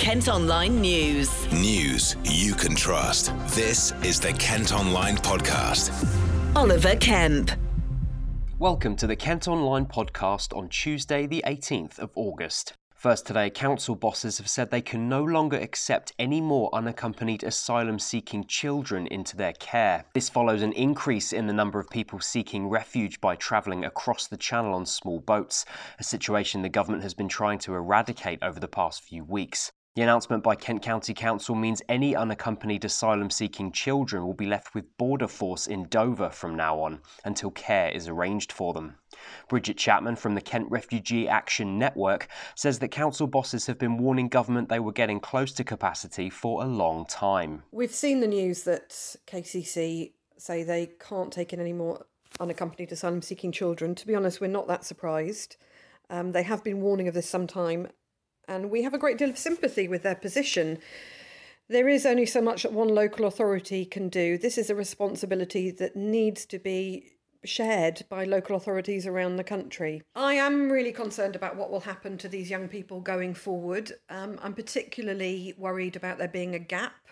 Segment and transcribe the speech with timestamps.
[0.00, 1.52] Kent Online News.
[1.52, 3.34] News you can trust.
[3.48, 5.92] This is the Kent Online Podcast.
[6.56, 7.50] Oliver Kemp.
[8.58, 12.72] Welcome to the Kent Online podcast on Tuesday, the 18th of August.
[12.94, 17.98] First today, council bosses have said they can no longer accept any more unaccompanied asylum
[17.98, 20.06] seeking children into their care.
[20.14, 24.38] This follows an increase in the number of people seeking refuge by travelling across the
[24.38, 25.66] channel on small boats,
[25.98, 29.70] a situation the government has been trying to eradicate over the past few weeks.
[29.96, 34.72] The announcement by Kent County Council means any unaccompanied asylum seeking children will be left
[34.72, 38.94] with Border Force in Dover from now on until care is arranged for them.
[39.48, 44.28] Bridget Chapman from the Kent Refugee Action Network says that council bosses have been warning
[44.28, 47.64] government they were getting close to capacity for a long time.
[47.72, 48.90] We've seen the news that
[49.26, 52.06] KCC say they can't take in any more
[52.38, 53.96] unaccompanied asylum seeking children.
[53.96, 55.56] To be honest, we're not that surprised.
[56.10, 57.88] Um, they have been warning of this some time,
[58.50, 60.78] and we have a great deal of sympathy with their position.
[61.68, 64.36] There is only so much that one local authority can do.
[64.36, 67.12] This is a responsibility that needs to be
[67.44, 70.02] shared by local authorities around the country.
[70.16, 73.92] I am really concerned about what will happen to these young people going forward.
[74.10, 77.06] Um, I'm particularly worried about there being a gap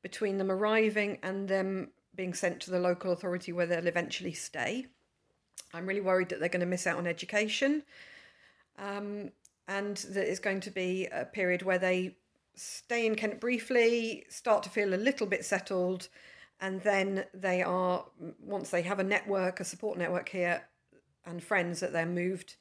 [0.00, 4.86] between them arriving and them being sent to the local authority where they'll eventually stay.
[5.74, 7.82] I'm really worried that they're going to miss out on education.
[8.78, 9.30] Um,
[9.68, 12.16] and that it's going to be a period where they
[12.54, 16.08] stay in Kent briefly, start to feel a little bit settled,
[16.60, 18.04] and then they are
[18.40, 20.62] once they have a network, a support network here,
[21.24, 22.56] and friends that they're moved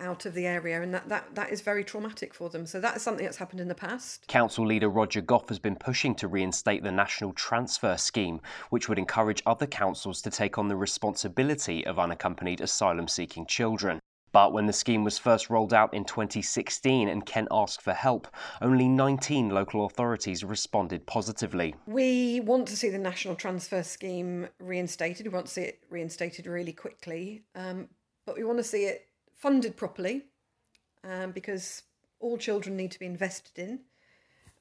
[0.00, 2.66] out of the area and that, that that is very traumatic for them.
[2.66, 4.26] So that is something that's happened in the past.
[4.26, 8.98] Council leader roger gough has been pushing to reinstate the national transfer scheme which would
[8.98, 14.00] encourage other councils to take on the responsibility of unaccompanied asylum seeking children
[14.34, 18.26] but when the scheme was first rolled out in 2016 and Kent asked for help,
[18.60, 21.76] only 19 local authorities responded positively.
[21.86, 25.26] We want to see the national transfer scheme reinstated.
[25.26, 27.88] We want to see it reinstated really quickly, um,
[28.26, 30.24] but we want to see it funded properly
[31.04, 31.84] um, because
[32.18, 33.82] all children need to be invested in.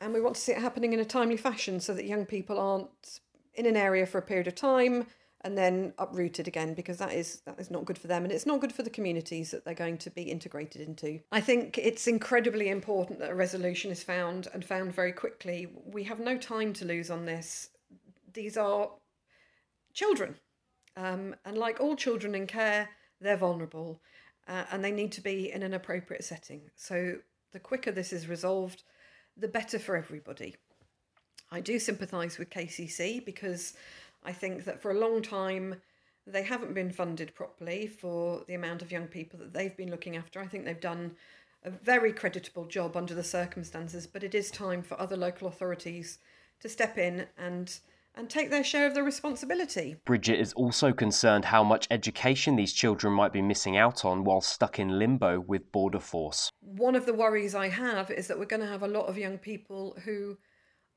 [0.00, 2.60] And we want to see it happening in a timely fashion so that young people
[2.60, 3.20] aren't
[3.54, 5.06] in an area for a period of time
[5.44, 8.46] and then uprooted again because that is that is not good for them and it's
[8.46, 11.20] not good for the communities that they're going to be integrated into.
[11.32, 15.68] I think it's incredibly important that a resolution is found and found very quickly.
[15.84, 17.70] We have no time to lose on this.
[18.32, 18.90] These are
[19.92, 20.36] children,
[20.96, 22.88] um, and like all children in care,
[23.20, 24.00] they're vulnerable
[24.48, 26.62] uh, and they need to be in an appropriate setting.
[26.76, 27.16] So
[27.52, 28.82] the quicker this is resolved,
[29.36, 30.56] the better for everybody.
[31.50, 33.74] I do sympathise with KCC because
[34.24, 35.76] I think that for a long time
[36.26, 40.16] they haven't been funded properly for the amount of young people that they've been looking
[40.16, 40.40] after.
[40.40, 41.16] I think they've done
[41.64, 46.18] a very creditable job under the circumstances, but it is time for other local authorities
[46.60, 47.78] to step in and
[48.14, 49.96] and take their share of the responsibility.
[50.04, 54.42] Bridget is also concerned how much education these children might be missing out on while
[54.42, 56.50] stuck in limbo with Border Force.
[56.60, 59.16] One of the worries I have is that we're going to have a lot of
[59.16, 60.36] young people who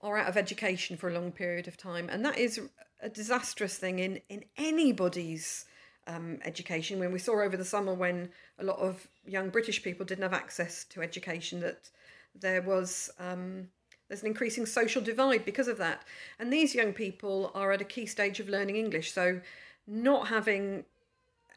[0.00, 2.60] are out of education for a long period of time, and that is
[3.02, 5.66] a disastrous thing in in anybody's
[6.06, 6.98] um, education.
[6.98, 10.32] When we saw over the summer when a lot of young British people didn't have
[10.32, 11.90] access to education, that
[12.34, 13.68] there was um,
[14.08, 16.04] there's an increasing social divide because of that,
[16.38, 19.12] and these young people are at a key stage of learning English.
[19.12, 19.40] So,
[19.86, 20.84] not having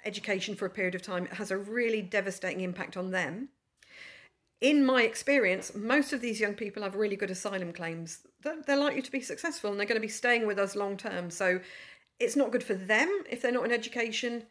[0.06, 3.50] education for a period of time has a really devastating impact on them
[4.64, 8.20] in my experience, most of these young people have really good asylum claims.
[8.42, 11.30] They're likely to be successful and they're going to be staying with us long term.
[11.30, 11.60] So
[12.18, 14.44] it's not good for them if they're not in education,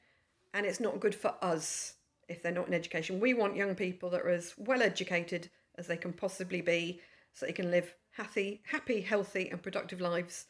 [0.52, 1.94] and it's not good for us
[2.28, 3.20] if they're not in education.
[3.20, 7.00] We want young people that are as well educated as they can possibly be
[7.32, 10.44] so they can live happy, happy, healthy, and productive lives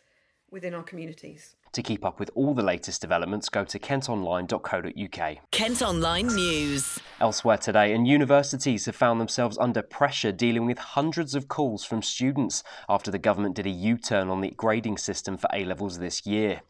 [0.50, 1.54] within our communities.
[1.72, 5.36] To keep up with all the latest developments, go to kentonline.co.uk.
[5.52, 6.98] Kent Online News.
[7.18, 12.02] Elsewhere today, and universities have found themselves under pressure dealing with hundreds of calls from
[12.02, 15.98] students after the government did a U turn on the grading system for A levels
[15.98, 16.60] this year.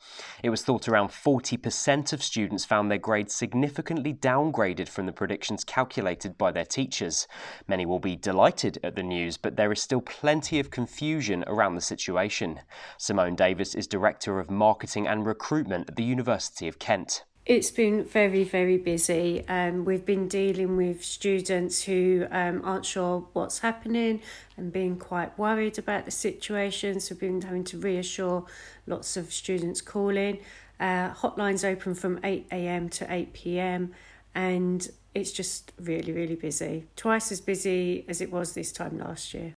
[0.40, 5.64] It was thought around 40% of students found their grades significantly downgraded from the predictions
[5.64, 7.26] calculated by their teachers.
[7.66, 11.75] Many will be delighted at the news, but there is still plenty of confusion around
[11.75, 12.60] the situation.
[12.98, 17.24] Simone Davis is Director of Marketing Marketing and Recruitment at the University of Kent.
[17.46, 19.42] It's been very, very busy.
[19.48, 24.20] Um, we've been dealing with students who um, aren't sure what's happening
[24.58, 27.00] and being quite worried about the situation.
[27.00, 28.44] So, we've been having to reassure
[28.86, 30.40] lots of students calling.
[30.78, 33.92] Uh, hotlines open from 8am to 8pm,
[34.34, 36.84] and it's just really, really busy.
[36.96, 39.54] Twice as busy as it was this time last year.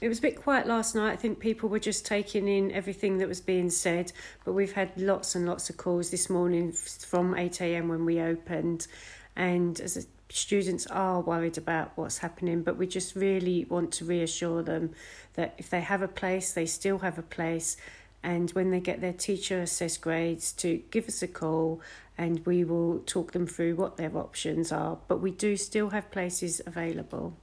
[0.00, 1.12] It was a bit quiet last night.
[1.12, 4.12] I think people were just taking in everything that was being said,
[4.44, 8.86] but we've had lots and lots of calls this morning from 8am when we opened.
[9.34, 14.62] And as students are worried about what's happening, but we just really want to reassure
[14.62, 14.92] them
[15.34, 17.76] that if they have a place, they still have a place.
[18.22, 21.80] And when they get their teacher assessed grades, to give us a call
[22.16, 24.98] and we will talk them through what their options are.
[25.08, 27.36] But we do still have places available.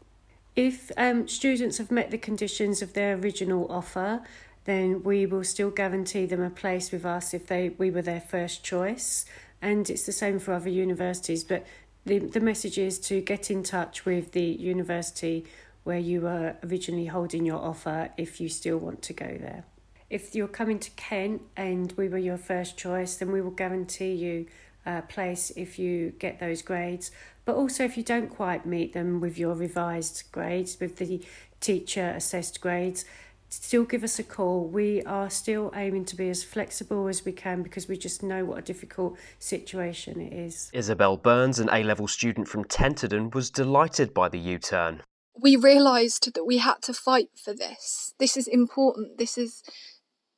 [0.55, 4.21] If um, students have met the conditions of their original offer,
[4.63, 8.21] then we will still guarantee them a place with us if they we were their
[8.21, 9.25] first choice.
[9.61, 11.43] And it's the same for other universities.
[11.43, 11.65] But
[12.05, 15.45] the, the message is to get in touch with the university
[15.83, 19.65] where you were originally holding your offer if you still want to go there.
[20.09, 24.13] If you're coming to Kent and we were your first choice, then we will guarantee
[24.13, 24.45] you
[24.85, 27.11] a place if you get those grades
[27.45, 31.23] but also if you don't quite meet them with your revised grades, with the
[31.61, 33.05] teacher assessed grades,
[33.49, 34.67] still give us a call.
[34.67, 38.43] We are still aiming to be as flexible as we can because we just know
[38.43, 40.71] what a difficult situation it is.
[40.73, 45.03] Isabel Burns, an A level student from Tenterden, was delighted by the U turn.
[45.39, 48.13] We realised that we had to fight for this.
[48.19, 49.17] This is important.
[49.17, 49.61] This is,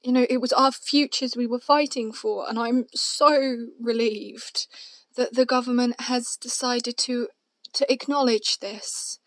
[0.07, 4.67] you know, it was our futures we were fighting for, and I'm so relieved
[5.17, 7.27] that the government has decided to
[7.73, 9.19] to acknowledge this.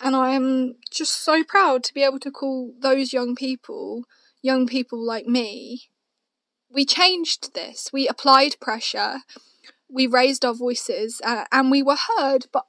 [0.00, 4.04] And I am just so proud to be able to call those young people,
[4.40, 5.90] young people like me.
[6.70, 7.90] We changed this.
[7.92, 9.18] We applied pressure.
[9.86, 12.46] We raised our voices uh, and we were heard.
[12.54, 12.64] But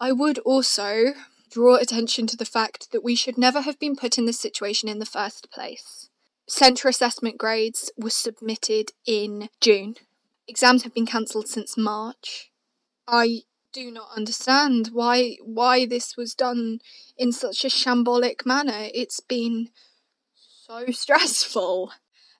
[0.00, 1.14] I would also
[1.48, 4.88] draw attention to the fact that we should never have been put in this situation
[4.88, 6.08] in the first place.
[6.52, 9.96] Centre assessment grades were submitted in June
[10.46, 12.50] exams have been cancelled since March.
[13.08, 16.80] I do not understand why why this was done
[17.16, 18.88] in such a shambolic manner.
[18.94, 19.70] It's been
[20.34, 21.92] so stressful.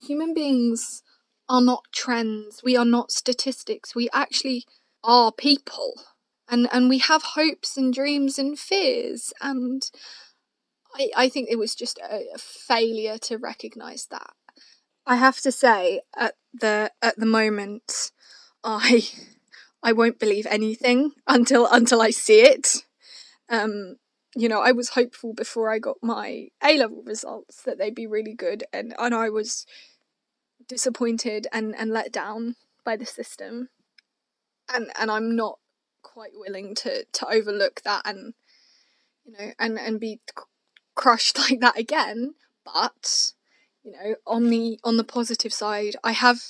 [0.02, 1.02] Human beings
[1.48, 2.62] are not trends.
[2.62, 3.94] We are not statistics.
[3.94, 4.66] We actually
[5.02, 5.94] are people.
[6.50, 9.90] And and we have hopes and dreams and fears and
[10.94, 14.32] I, I think it was just a, a failure to recognise that.
[15.06, 18.12] I have to say at the at the moment
[18.62, 19.08] I
[19.82, 22.84] I won't believe anything until until I see it.
[23.48, 23.96] Um,
[24.34, 28.06] you know, I was hopeful before I got my A level results that they'd be
[28.06, 29.66] really good, and and I was
[30.68, 33.70] disappointed and and let down by the system,
[34.72, 35.58] and and I'm not
[36.02, 38.34] quite willing to to overlook that and
[39.24, 40.20] you know and and be
[40.94, 42.34] crushed like that again.
[42.64, 43.32] But
[43.82, 46.40] you know, on the on the positive side, I have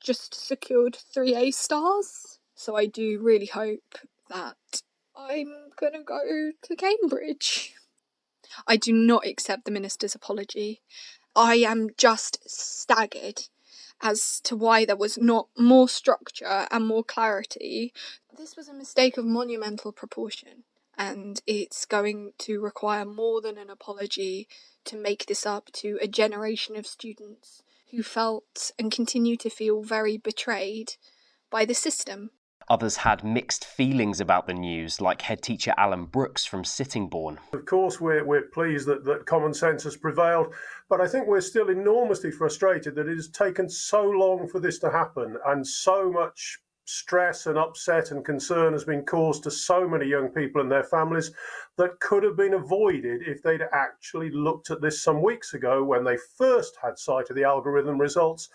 [0.00, 3.98] just secured three A stars, so I do really hope
[4.28, 4.82] that
[5.16, 7.74] I'm gonna go to Cambridge.
[8.66, 10.80] I do not accept the minister's apology.
[11.36, 13.42] I am just staggered
[14.02, 17.92] as to why there was not more structure and more clarity.
[18.36, 20.64] This was a mistake of monumental proportion,
[21.00, 24.46] and it's going to require more than an apology
[24.84, 29.82] to make this up to a generation of students who felt and continue to feel
[29.82, 30.96] very betrayed
[31.50, 32.30] by the system.
[32.68, 37.38] Others had mixed feelings about the news, like head teacher Alan Brooks from Sittingbourne.
[37.54, 40.52] Of course, we're, we're pleased that, that common sense has prevailed,
[40.90, 44.78] but I think we're still enormously frustrated that it has taken so long for this
[44.80, 49.86] to happen and so much stress and upset and concern has been caused to so
[49.86, 51.30] many young people and their families
[51.76, 56.04] that could have been avoided if they'd actually looked at this some weeks ago when
[56.04, 58.48] they first had sight of the algorithm results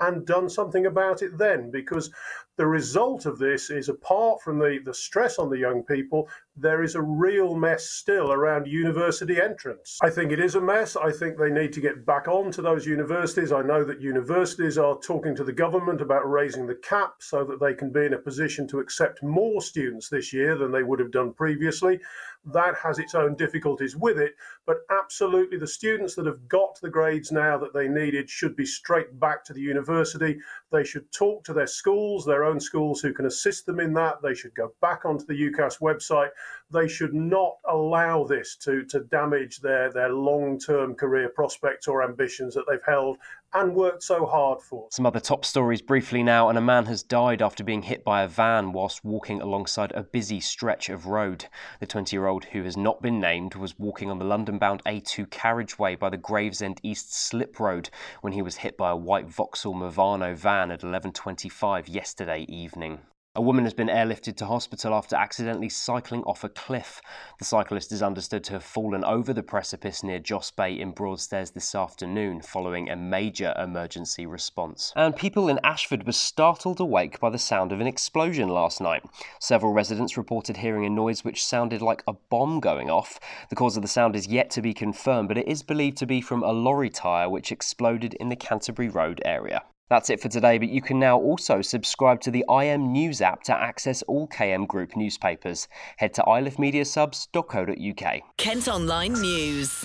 [0.00, 2.10] and done something about it then because
[2.56, 6.82] the result of this is apart from the, the stress on the young people there
[6.82, 9.98] is a real mess still around university entrance.
[10.02, 10.96] I think it is a mess.
[10.96, 13.52] I think they need to get back on to those universities.
[13.52, 17.58] I know that universities are talking to the government about raising the cap so that
[17.58, 20.98] they can be in a position to accept more students this year than they would
[20.98, 21.98] have done previously
[22.46, 24.34] that has its own difficulties with it.
[24.66, 28.66] But absolutely, the students that have got the grades now that they needed should be
[28.66, 30.38] straight back to the university.
[30.70, 34.22] They should talk to their schools, their own schools who can assist them in that.
[34.22, 36.30] They should go back onto the UCAS website.
[36.72, 42.02] They should not allow this to, to damage their, their long term career prospects or
[42.02, 43.18] ambitions that they've held
[43.54, 44.86] and worked so hard for.
[44.90, 48.22] Some other top stories briefly now, and a man has died after being hit by
[48.22, 51.44] a van whilst walking alongside a busy stretch of road.
[51.80, 54.82] The 20 year old, who has not been named, was walking on the London bound
[54.84, 57.90] A2 carriageway by the Gravesend East Slip Road
[58.22, 63.00] when he was hit by a white Vauxhall Movano van at 11.25 yesterday evening.
[63.34, 67.00] A woman has been airlifted to hospital after accidentally cycling off a cliff.
[67.38, 71.50] The cyclist is understood to have fallen over the precipice near Joss Bay in Broadstairs
[71.52, 74.92] this afternoon following a major emergency response.
[74.96, 79.02] And people in Ashford were startled awake by the sound of an explosion last night.
[79.40, 83.18] Several residents reported hearing a noise which sounded like a bomb going off.
[83.48, 86.06] The cause of the sound is yet to be confirmed, but it is believed to
[86.06, 89.62] be from a lorry tyre which exploded in the Canterbury Road area.
[89.92, 93.42] That's it for today, but you can now also subscribe to the IM News app
[93.42, 95.68] to access all KM Group newspapers.
[95.98, 98.22] Head to ilifmediasubs.co.uk.
[98.38, 99.84] Kent Online News.